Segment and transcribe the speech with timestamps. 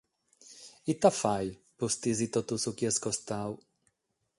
[0.93, 3.53] Ite fàghere pustis totu su chi est costadu?